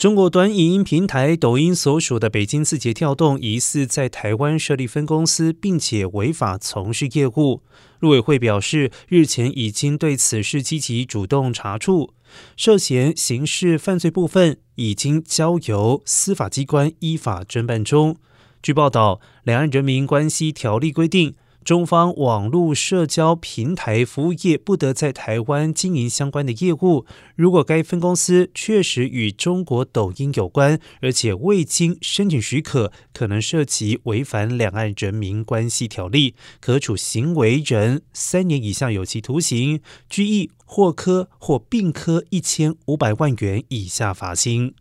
[0.00, 7.60] 中国短影音平台抖音所属的北京字节跳动疑似在台湾设立分公司，并且违法从事业务。
[7.98, 12.14] 陆委会表示，日前已经对此事积极主动查处，
[12.56, 18.16] 涉嫌刑事犯罪部分已经交由司法机关依法侦办中。
[18.62, 21.34] 据报道，《两岸人民关系条例》规定。
[21.70, 27.06] 中方网络社交平台服务业不得在台湾经营相关的业务。
[27.36, 44.74] 如果该分公司确实与中国抖音有关，而且未经申请许可，可能涉及违反《两岸人民关系条例》，可处行为人三年以下有期徒刑、拘役或科或并科一千五百万元以下罚金。